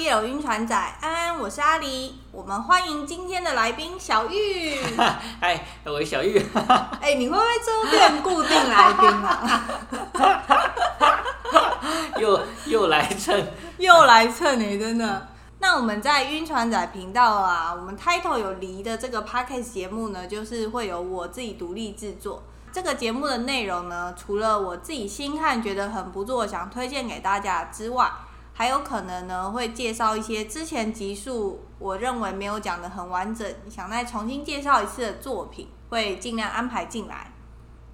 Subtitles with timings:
[0.00, 4.74] BL 晕船仔，安安，我是阿狸，我们欢迎今天的来宾小玉。
[5.38, 6.42] 嗨， 我是小玉。
[7.02, 9.68] 哎、欸，你会不会最后变固定来宾啊？
[12.18, 15.28] 又又来蹭，又来蹭你、欸、真的。
[15.58, 22.42] 那我们在晕船仔频道啊，我们 title 有离的这个 podcast 节目呢，就是会有我自己独立制作。
[22.72, 28.10] 这个节目的内容呢，除了我自己新看觉得很不错，想推荐给大家之外，
[28.52, 37.32] 还有可能呢会介绍一些之前集数我认为没有讲得很完整，想再重新介绍一次的作品，会尽量安排进来。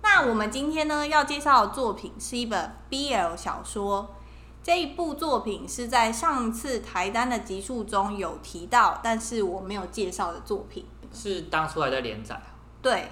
[0.02, 4.14] 那我们今天呢要介绍的作品是一本 BL 小说，
[4.62, 12.40] 这一部作品是在上次台单的集数中有提到，但是我没有介绍的作品，是当初还在连载。
[12.82, 13.08] 对。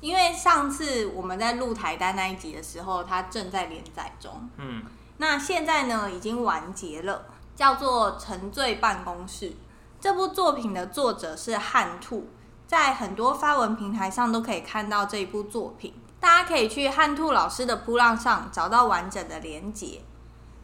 [0.00, 4.30] 因为上次我们在录台单那一集的时候，它正在连载中。
[4.58, 4.82] 嗯，
[5.16, 9.50] 那现在呢已经完结了，叫做《沉醉办公室》。
[10.00, 12.26] 这部作品的作者是汉兔，
[12.66, 15.94] 在很多发文平台上都可以看到这一部作品。
[16.20, 20.00] 大家可以去汉兔老师的铺浪上找到完整的连结。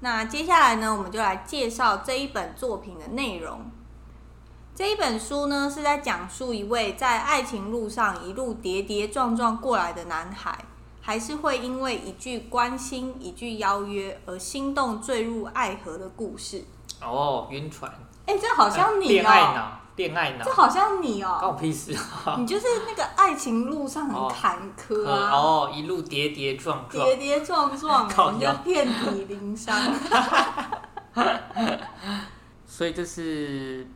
[0.00, 3.70] 那接下来呢，我们就来介绍这一本作品的内容。
[4.74, 10.64] 这一本书呢，是在讲述一位在爱情路上一路跌跌撞撞过来的男孩，
[11.00, 16.64] 还是会因为一句关心、一句邀约而心动坠入爱河的故事。
[17.02, 17.90] 哦，晕船。
[18.26, 19.10] 哎、欸，这好像你哦、喔。
[19.10, 20.44] 恋爱脑，恋爱脑。
[20.44, 21.40] 这好像你哦、喔。
[21.40, 22.36] 关我屁事啊！
[22.38, 25.30] 你就是那个爱情路上很坎坷啊。
[25.32, 27.04] 哦，哦一路跌跌撞撞。
[27.04, 28.06] 跌跌撞撞，
[28.36, 29.76] 你就遍体鳞伤。
[32.66, 33.86] 所以这是。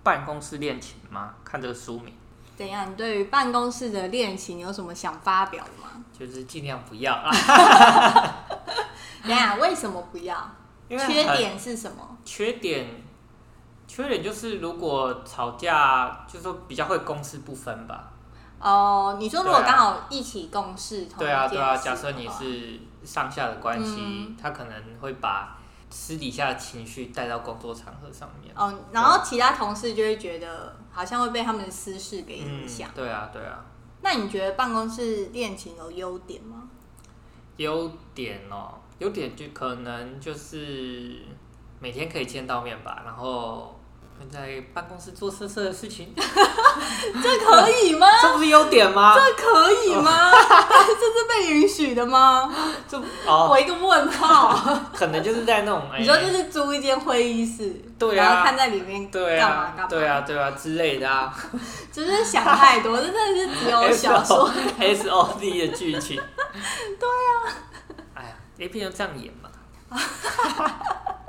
[0.00, 1.34] 办公室恋情吗？
[1.44, 2.14] 看这个书名。
[2.56, 2.90] 怎样？
[2.90, 6.02] 你对于办公室的恋情有什么想发表的吗？
[6.18, 7.30] 就是尽量不要啊。
[9.22, 10.36] 等下，为什么不要？
[10.88, 12.16] 缺点是什么？
[12.24, 12.86] 缺点，
[13.86, 18.10] 缺点就是如果吵架，就是说比较会公私不分吧。
[18.58, 21.76] 哦，你说如果刚好一起共事，对啊，对啊。
[21.76, 25.56] 假设你是上下的关系，嗯，他可能会把。
[25.90, 32.90] 私底下的情绪带到工作场合上面哦，然后其他同事就会觉得好像会被他们的私事给影响。
[32.90, 33.64] 嗯，对啊，对啊。
[34.00, 36.68] 那你觉得办公室恋情有优点吗？
[37.56, 41.22] 优点哦，优点就可能就是
[41.80, 43.74] 每天可以见到面吧，然后。
[44.30, 48.06] 在办公室做色色的事情， 这可以吗？
[48.22, 49.16] 这不是优点吗？
[49.16, 50.30] 这可以吗？
[50.32, 52.52] 这是被允许的吗？
[52.88, 54.58] 这哦，我一个问号。
[54.94, 61.34] 可能就是在那种，你说就是租一间会议室，对啊，然后看在里面干嘛干嘛，对啊，对啊之类的啊。
[61.92, 66.20] 就是想太多，这真的是只有小说 S O D 的剧情。
[66.98, 67.32] 对啊。
[68.14, 69.48] 哎呀，A 片就这样演嘛。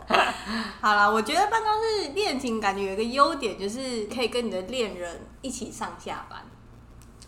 [0.82, 6.42] 好了，我觉得办公室恋情感觉有一个优点，就是可以跟你的恋人一起上下班，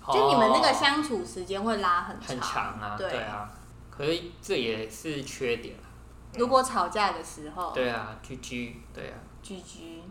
[0.06, 2.28] 哦、就你们那个相处时间会拉很长。
[2.30, 3.50] 很长啊，对，对啊。
[3.90, 5.76] 可是这也是缺点。
[6.34, 7.72] 如果吵架的时候。
[7.74, 9.18] 对啊居居对啊。
[9.44, 10.02] 居居。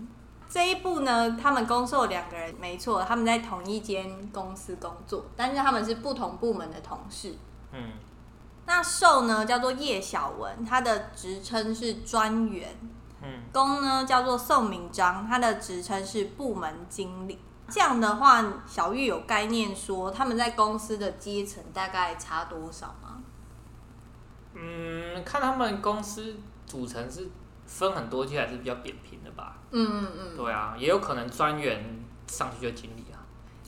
[0.48, 7.34] 这一部呢，他们公司有两个人，没错，他们在同一间公司工作，但是他们是不同部门的同事。
[7.72, 7.92] 嗯。
[8.70, 12.69] 那受呢叫做叶小文，他的职称是专员。
[13.20, 17.36] 嗯，公呢叫做宋明章，他的职称是部门经理。
[17.69, 23.20] 这样的话，小玉有概念说他们在公司的阶层大概差多少吗？
[24.54, 27.28] 嗯，看他们公司组成是
[27.66, 29.56] 分很多阶，还是比较扁平的吧？
[29.72, 31.84] 嗯嗯嗯，对啊，也有可能专员
[32.28, 33.19] 上去就经理啊。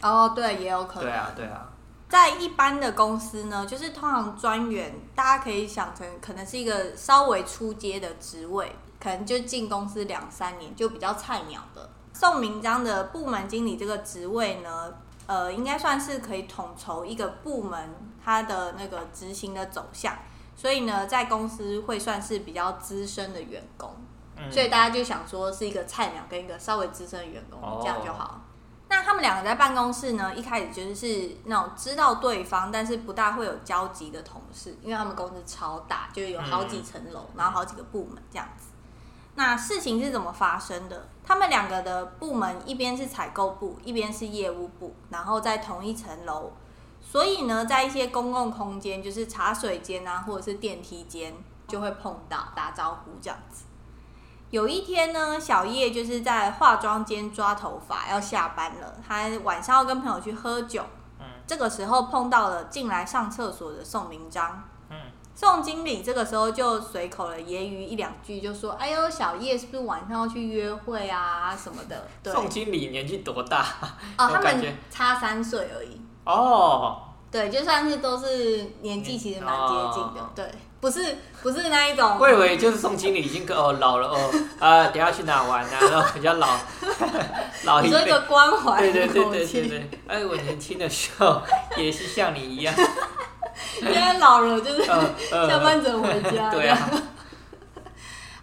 [0.00, 1.02] 哦，对，也有可能。
[1.02, 1.71] 对啊，对啊。
[2.12, 11.88] 在一般的公司呢，就是通常专员，大家可以想成可能是一个稍微出阶的职位，可能就进公司两三年，就比较菜鸟的。
[12.12, 14.92] 宋明章的部门经理这个职位呢，
[15.26, 20.14] 呃，应该算是可以统筹一个部门它的那个执行的走向，
[20.54, 23.90] 所以呢，在公司会算是比较资深的员工，
[24.36, 28.42] 嗯，所以大家就想说是一个菜鸟跟一个稍微资深的员工，哦，这样就好。
[28.92, 38.66] 那他们两个在办公室呢，一开始就是那种知道对方，但是不大会有交集的同事，因为他们公司超大，就有好几层楼，然后好几个部门这样子。
[39.34, 41.08] 那事情是怎么发生的？
[41.24, 46.52] 他们两个的部门一边是采购部，一边是业务部，然后在同一层楼，
[47.00, 51.32] 所以呢，在一些公共空间，就是茶水间啊，或者是电梯间，
[51.66, 53.64] 就会碰到打招呼这样子。
[54.52, 58.94] 有一天呢，小叶就是在化妆间抓头发，要下班了。
[59.08, 60.84] 他晚上要跟朋友去喝酒，
[61.18, 64.96] 嗯，这个时候碰到了进来上厕所的宋明章，嗯，
[65.34, 73.64] 宋经理这个时候就随口了揶揄一两句，就说：“哎呦，小叶是不是晚上要去约会啊什么的？”对，宋经理年纪多大？
[74.18, 75.98] 哦，他们差三岁而已。
[76.26, 77.08] 哦。
[77.30, 80.44] 对，就算是都是年纪其实蛮接近的，哦、对，
[80.82, 82.16] 不是不是那一种。
[82.18, 85.78] 我以为就是宋经理已经哦老了哦，啊，等下去哪玩啊？
[85.80, 86.58] 然后比较老，
[87.62, 87.88] 老一辈。
[87.88, 88.80] 你说一个关怀。
[88.80, 89.90] 对对对对对对。
[90.08, 91.40] 哎，我年轻的时候
[91.78, 92.74] 也是像你一样。
[93.78, 96.50] 现在老了就是下班走回家。
[96.50, 96.90] 对啊。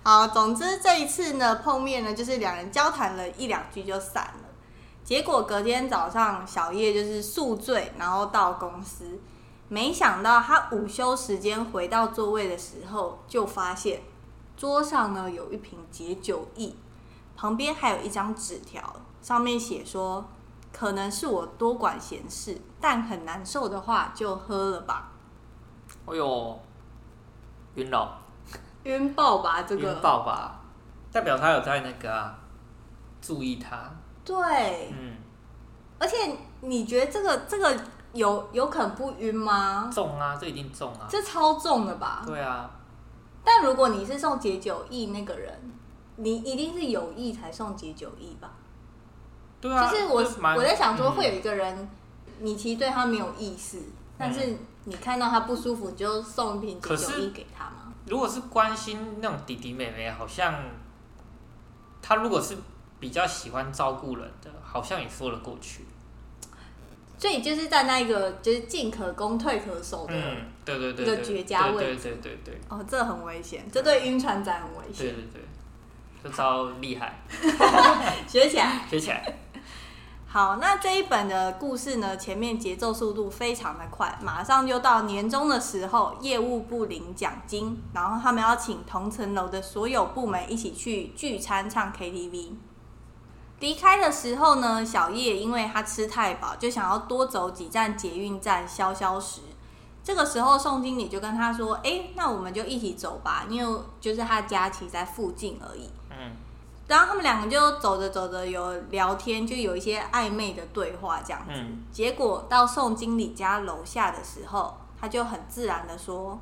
[0.01, 4.47] 好，总之这一次呢碰面呢，就是两人交谈了一两句就散了。
[5.03, 9.19] 结果隔天早上，小叶就是宿醉，然后到公司，
[9.69, 14.01] 没想到他午休时间回到座位的时候，就发现
[14.57, 16.75] 桌上呢有一瓶解酒液，
[17.38, 20.25] 旁边还有一张纸条，上面写说
[20.74, 25.12] ：“可能是我多管闲事，但很难受的话就喝了吧。”
[26.07, 26.60] 哎呦，
[27.75, 28.19] 晕了，
[28.83, 30.62] 晕爆吧这个，晕爆吧，
[31.12, 32.39] 代表他有在那个、啊、
[33.22, 33.92] 注意他。
[34.25, 35.18] 对，嗯，
[36.00, 37.80] 而且你觉得这个这个
[38.13, 39.89] 有有可能不晕吗？
[39.94, 42.23] 重啊，这一定重啊，这超重的吧？
[42.25, 42.69] 对啊，
[43.44, 45.71] 但如果你是送解酒意那个人，
[46.15, 48.51] 你一定是有意才送解酒意吧？
[49.61, 50.23] 对啊，就是我
[50.56, 51.89] 我在想说，会有一个人，嗯、
[52.39, 53.81] 你其实对他没有意思，
[54.17, 57.94] 但是你看到他不舒服，你就送一瓶解酒意给他吗？
[58.05, 60.53] 如果是关心那种弟弟妹妹，好像
[62.01, 62.57] 他如果是。
[63.01, 65.85] 比较喜欢照顾人的，好像也说得过去。
[67.19, 72.62] 所以就是在那一个就是进可攻退可守的，嗯，对对对，一个绝佳位置，对对对对。
[72.69, 75.07] 哦，这很危险，这对晕船仔很危险。
[75.07, 75.42] 对对对，
[76.24, 77.19] 这超厉害，
[78.25, 79.38] 学起来，学起来。
[80.31, 92.51] 好，那这一本的故事呢，前面节奏速度非常的快，马上就到年终的时候，业务部领奖金，然后他们要请同层楼的所有部门一起去聚餐唱 KTV。
[93.59, 99.41] 离开的时候呢，小叶因为他吃太饱，就想要多走几站捷运站消消食。
[100.01, 106.31] 这个时候，宋经理就跟他说：“哎，那我们就一起走吧，因为就是他家其实在附近而已。”嗯。
[106.88, 111.51] 然后他们两个就走着走着有聊天，就有一些暧昧的对话这样子。
[111.53, 111.83] 嗯。
[111.91, 116.39] 结果到宋经理家楼下的时候，他就很自然的说。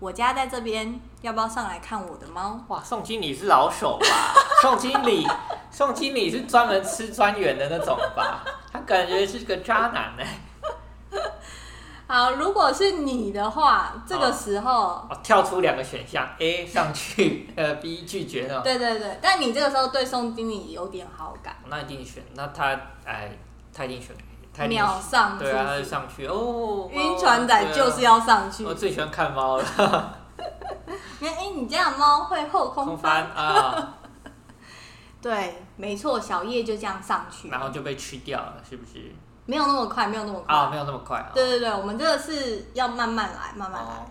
[0.00, 2.60] 我家在这边，要不要上来看我的猫？
[2.68, 4.06] 哇，宋经理是老手吧？
[4.62, 5.26] 宋经理，
[5.70, 8.44] 宋经理是专门吃专员的那种吧？
[8.72, 10.24] 他感觉是个渣男呢。
[12.06, 18.62] 好，如果是你的话，这个时候、哦哦、跳出两个选项，A 上去， 呃，B 拒绝了。
[18.62, 22.22] 对对对，但你这个时候对宋经理有点好感，那一定选。
[22.34, 23.36] 那他哎，
[23.74, 24.16] 他一定选。
[24.66, 26.88] 秒上对啊，他就上去哦。
[26.90, 28.64] 晕船仔就是要上去。
[28.64, 29.64] 我最喜欢看猫了。
[31.20, 33.94] 哎、欸，你家的猫会后空翻啊？
[35.20, 39.12] 对，没错，小叶就这样上去，然后就被吃掉了，是不是？
[39.46, 41.30] 没有那么快，没有那么快啊，没有那么快。
[41.34, 43.90] 对对对，我们这个是要慢慢来，慢慢来。
[43.90, 44.06] 哦、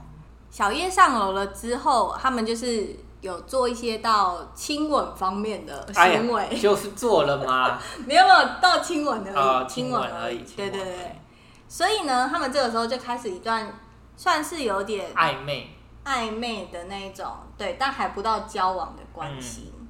[0.52, 2.96] 小叶上楼了之后，他们就是。
[3.28, 7.78] 有做一些到亲吻方面的行为，哎、就是做了吗？
[8.08, 10.40] 没有没有到亲吻的亲吻而已。
[10.56, 11.22] 对对对，
[11.68, 13.72] 所以呢，他们这个时候就开始一段
[14.16, 15.76] 算是有点暧昧
[16.06, 19.74] 暧昧的那种，对，但还不到交往的关系。
[19.78, 19.88] 嗯、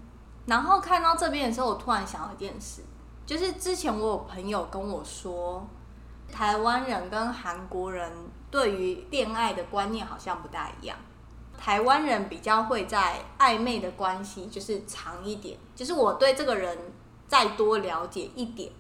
[0.48, 2.82] 然后看到这边的时候，我突然想到一件事，
[3.26, 5.68] 就是之前我有朋友跟我说，
[6.32, 8.12] 台湾人跟韩国人
[8.50, 10.98] 对于恋爱的观念好像不大一样。
[11.58, 16.78] 台湾人比较会在暧昧的关系，就是长一点，就是我对这个人
[17.28, 18.72] 再多了解一点，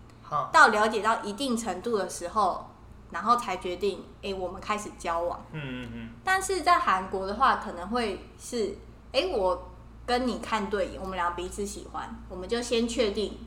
[0.53, 2.65] 到了解到一定程度的时候，
[3.09, 5.43] 然后才决定，哎，我们开始交往。
[5.51, 6.09] 嗯嗯嗯。
[6.23, 8.77] 但是在韩国的话，可能会是，
[9.11, 9.69] 哎，我
[10.05, 13.37] 跟你看对眼，我们俩彼此喜欢，我们就先确定，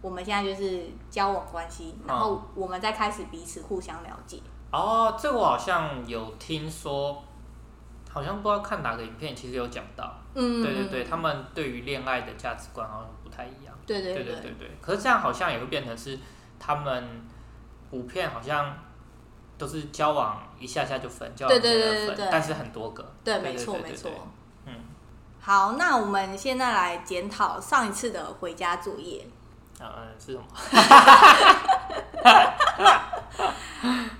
[0.00, 4.38] 我们现在就是交往关系，然后我们再开始彼此互相了解。
[4.70, 7.22] 哦，这我好像有听说。
[8.12, 14.70] 好像不知道看哪个影片，其实有讲到，嗯，对对对，他们对于恋爱的价值观好像不太一样，对对对对对对。
[14.80, 16.18] 可是这样好像也会变成是
[16.58, 17.22] 他们
[17.90, 18.76] 普遍好像
[19.56, 21.80] 都是交往一下下就分，交往一下下就
[22.14, 24.10] 分，但是很多个，对，没错没错，
[24.66, 24.74] 嗯。
[25.40, 29.26] 好，那我们现在来检讨上一次的回家作业。
[29.80, 29.88] 嗯，
[30.18, 30.44] 是什么？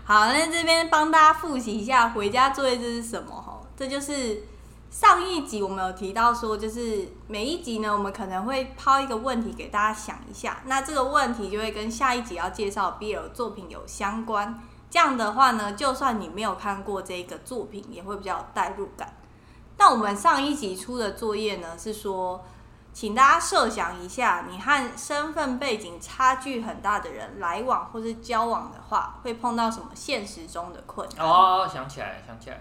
[0.05, 3.52] 好，那这边帮大家复习一下回家作业这是什么哈？
[3.77, 4.43] 这就是
[4.91, 14.61] 上一集我们有提到说，就是每一集呢，我们可能会抛一个问题给大家想一下，那这个问题就会跟下一集要介绍 BL 作品有相关。
[14.91, 19.15] 这样的话呢，就算你没有看过这个作品，也会比较有代入感。
[19.75, 22.45] 但我们上一集出的作业呢，是说，
[22.93, 31.27] 请大家设想一下，你和身份背景差距很大的人来往或是交往的话，会碰到什么现实中的困难？
[31.27, 32.61] 哦，想起来，想起来。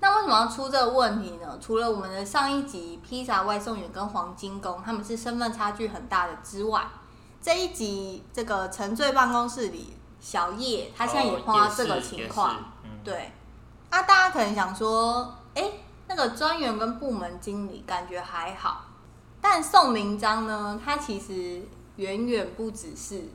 [0.00, 1.58] 那为什么要出这个问题呢？
[1.60, 6.86] 除了我们的上一集披萨外送员跟黄金工他们是身份差距很大的之外，
[7.40, 9.94] 这一集这个沉醉办公室里。
[10.18, 13.30] 小叶他现在也碰到这个情况，嗯、对，
[13.90, 18.86] 啊，大家可能想说，哎、欸，那个专员跟部门经理感觉还好，
[19.40, 21.62] 但宋明章呢，他其实
[21.96, 23.28] 远远不只是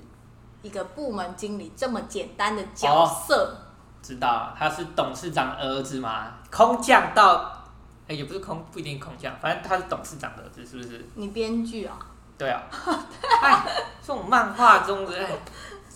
[0.63, 3.55] 一个部门经理这么简单的角色。
[3.55, 3.70] 哦、
[4.01, 7.65] 知道，他是董事长儿子嘛，空降到，
[8.07, 11.05] 哎、欸，也不是空，不一定空降，反正他是董事长的儿子，是不是？
[11.15, 11.97] 你编剧啊？
[12.37, 12.63] 对啊，
[13.43, 13.63] 哎，
[14.01, 15.13] 这种漫画中的。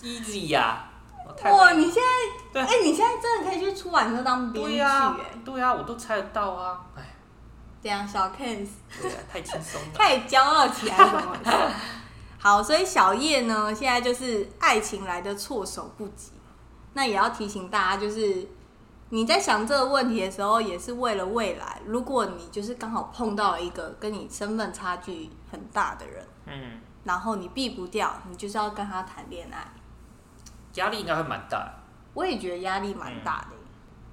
[0.02, 0.84] easy 呀！
[1.42, 2.00] 哇，你现
[2.52, 5.12] 在，哎，你现在真的可以去出版社当编剧哎！
[5.44, 6.80] 对啊，我都猜得到啊！
[6.94, 7.02] 哎，
[7.82, 8.68] 这样小 case，
[9.02, 11.72] 对啊，太轻松了， 太骄傲起来了。
[12.38, 16.30] 好，所以小叶呢，现在就是爱情来的措手不及。
[16.96, 18.48] 那也要提醒大家，就是
[19.10, 21.82] 你在想这个问题的时候，也是为了未来。
[21.84, 29.70] 如果你就是刚好碰到了一个跟你身份差距很大的人，嗯，然后你避不掉，你就是要跟他谈恋爱。
[30.76, 31.70] 压力应该会蛮大，
[32.14, 33.56] 我也觉得压力蛮大的。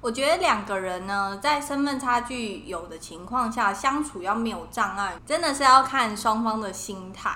[0.02, 7.34] 我觉得两个人呢，在身份差距有的情况下相处要没有障碍，真的是要看双方的心态。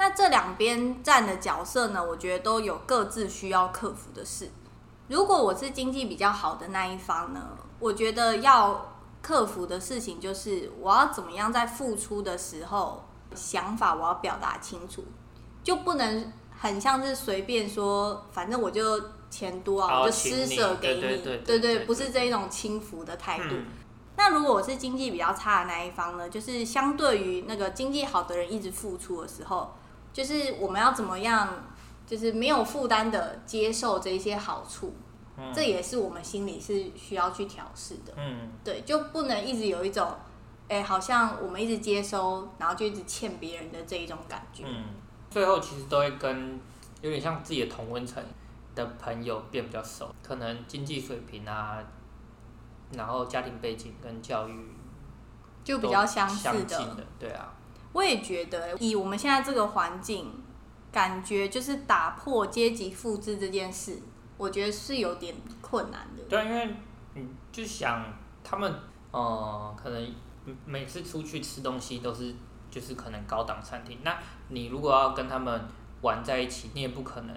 [0.00, 4.50] 嗯，那这两边站的角色呢，我觉得都有各自需要克服的事。
[5.08, 7.40] 如果我是经济比较好的那一方呢，
[7.78, 13.04] 我觉得要克服的事情就是我要怎么样在付出的时候，
[13.34, 15.04] 想法我要表达清楚，
[15.62, 16.32] 就不能。
[16.62, 23.44] 很像是随便说，反正我就钱多啊，我就施舍给你，对对，对，对，不是这一种轻浮的态度。
[23.48, 23.64] 嗯、
[24.18, 26.28] 那如果我是经济比较差的那一方呢？
[26.28, 29.72] 就是相对于那个经济好的人一直付出的时候，
[30.12, 31.48] 就是我们要怎么样，
[32.06, 34.94] 就是没有负担的接受这一些好处，
[35.36, 38.12] 嗯、这也是我们心里是需要去调试的。
[38.16, 40.08] 嗯，对，就不能一直有一种，
[40.68, 44.64] 哎、欸，好像我们一直接收，然后就一直欠别人的这一种感觉。
[44.66, 44.84] 嗯。
[45.30, 46.58] 最后其实都会跟
[47.02, 48.20] 有点像自己的同温层
[48.74, 51.78] 的朋友变比较熟，可能经济水平啊，
[52.92, 54.74] 然后家庭背景跟教育
[55.62, 57.54] 就比较相似的，的，对啊。
[57.92, 60.32] 我也觉得，以我们现在这个环境，
[60.92, 63.98] 感觉就是打破阶级复制这件事，
[64.36, 66.22] 我觉得是有点困难的。
[66.28, 66.74] 对，因为
[67.14, 68.04] 你就想
[68.42, 68.74] 他们，
[69.10, 70.14] 呃，可能
[70.64, 72.34] 每次出去吃东西都是。
[72.70, 74.16] 就是可能高档餐厅，那
[74.46, 75.60] 你如果要跟他们
[76.02, 77.36] 玩在一起，你也不可能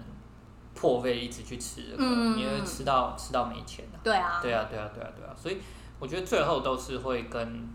[0.76, 3.98] 破费一直去吃，嗯，因为吃到吃到没钱的。
[4.04, 5.58] 对啊，对啊，对啊，对啊，对啊，所以
[5.98, 7.68] 我觉得最后都是会跟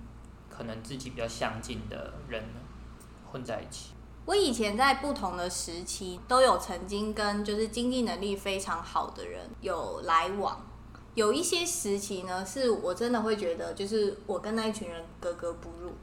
[0.50, 2.42] 可能自己比较相近的人
[3.32, 3.92] 混在一起。
[4.26, 10.66] 我以前在不同的时期都有曾经跟就是经济能力非常好的人有来往，
[11.16, 15.94] 有一些时期呢，是我真的会觉得就是我跟那一群人格格不入。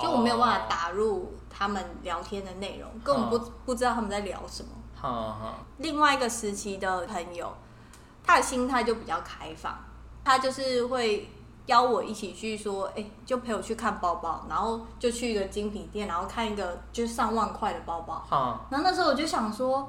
[0.00, 5.56] 就我没有办法打入他们聊天的内容，根本不不知道他们在聊什么。
[5.78, 7.52] 另外一个时期的朋友，
[8.22, 9.76] 他的心态就比较开放，
[10.22, 11.28] 他就是会
[11.68, 18.22] 邀我一起去说，哎、欸，就陪我去看包包，然后就去一个精品店，然后看一个就是上万块的包包。
[18.68, 19.88] 然后那时候我就想说，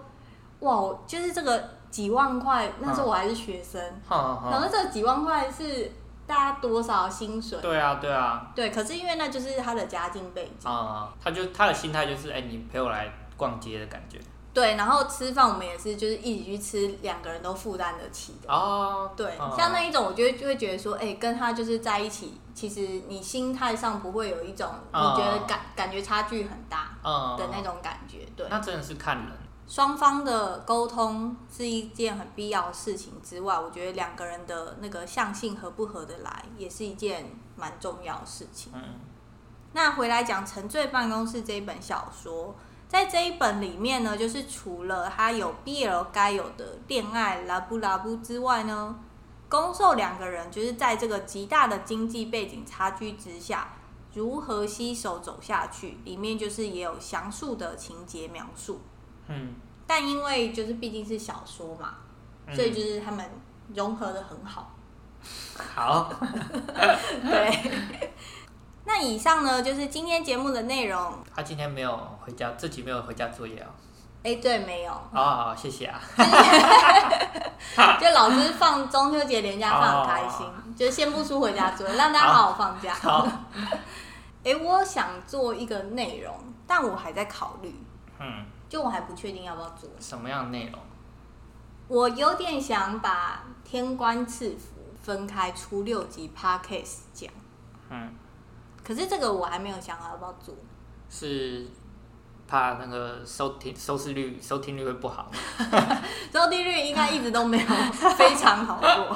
[0.59, 5.91] 哇，就是这个几万块，那时候我还是学生，然后这几万块是。
[6.29, 7.59] 大家多少薪水？
[7.59, 8.51] 对啊，对啊。
[8.53, 14.19] 对，可是因为那就是他的家境背景啊、嗯，他就他的心态就是，哎、欸，你陪我来逛街的感觉。
[14.53, 18.51] 对，然后吃饭我们也是，就是一起去吃，两个人都负担得起的。
[18.51, 19.11] 哦。
[19.15, 26.97] 对，嗯、像那一种，我就会就会觉得说，哎、欸，跟他就是在一起，其实你心态上不会有一种你觉得感、嗯、感觉差距很大
[27.37, 28.27] 的那种感觉。
[28.35, 28.47] 对。
[28.49, 29.27] 那真的是看人。
[29.67, 38.71] 双方的沟通是一件很必要的事情之外，我觉得两个人的那个相性合不合得来，也是一件蛮重要的事情。
[38.73, 38.81] 嗯，
[39.73, 42.55] 那回来讲《沉醉办公室》这一本小说，
[42.89, 48.99] 在这一本里面呢，就是除了他有 BL 该有的恋爱拉布拉布之外呢，
[49.47, 53.75] 攻受两个人就是在这个极大的经济背景差距之下，
[54.15, 58.81] 如何携手走下去，里面就是也有详述的情节描述。
[59.27, 59.53] 嗯，
[59.85, 61.97] 但因为就是毕竟是小说嘛，
[62.47, 63.23] 嗯、所以就是他们
[63.75, 64.75] 融合的很好。
[65.75, 66.11] 好，
[67.21, 68.08] 对。
[68.89, 71.13] 那以上呢，就是今天节目的内容。
[71.35, 73.67] 他今天没有回家，自己没有回家作业哦？
[74.23, 74.91] 哎，对，没有。
[74.91, 76.01] 哦，好，谢谢啊。
[78.01, 82.91] 就老师放中秋节连假放很开心，哦、就先不出回家作业，让大家好好放假。
[82.95, 83.27] 好。
[84.43, 87.75] 哎，我想做一个内容，但我还在考虑。
[88.19, 88.47] 嗯。
[88.67, 89.87] 就我还不确定要不要做。
[89.99, 90.79] 什么样的内容？
[91.87, 97.29] 我有点想把《天官赐福》分开出六集 Podcast 讲。
[97.91, 98.15] 嗯。
[98.89, 100.55] 可是这个我还没有想好要不要做。
[101.09, 101.67] 是。
[102.47, 105.29] 怕那个收听收视率收听率会不好，
[106.33, 107.65] 收听率应该一直都没有
[108.17, 109.15] 非常好过，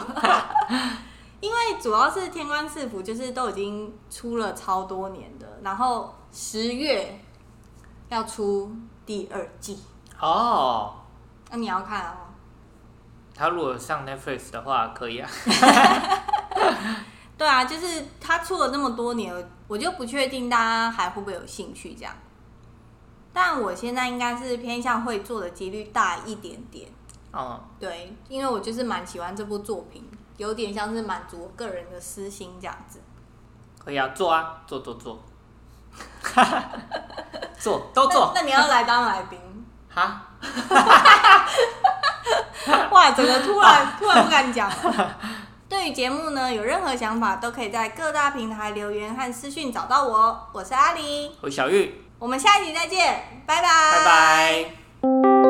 [1.41, 7.19] 因为主要是《天官赐福》就是都已经出了超多年的，然后十月
[8.09, 8.71] 要出
[9.03, 9.81] 第二季
[10.21, 10.93] 哦，
[11.49, 12.13] 那你要看哦。
[13.33, 15.27] 他如果上 Netflix 的话，可以啊。
[17.37, 19.33] 对啊，就是他出了那么多年，
[19.67, 22.13] 我就不确定大家还会不会有兴趣这样。
[23.33, 26.87] 但我现在应该是偏向会做的几率大一点点。
[27.31, 33.01] 哦，对，因为我就是蛮喜欢这部作品，有点像是满足我个人的私心这样子。
[33.83, 35.19] 可以啊，做啊，做做做，
[37.59, 38.41] 做 都做那。
[38.41, 39.39] 那你要来当来宾？
[39.89, 40.27] 哈？
[42.91, 45.17] 哇，整个突然突然不敢讲了。
[45.73, 50.49] 对于节目呢，有任何想法都可以在各大平台留言和私讯找到我。
[50.53, 51.99] 我是阿狸，我是小玉。
[52.19, 53.63] 我们下一集再见，拜拜。
[53.91, 55.42] 拜拜。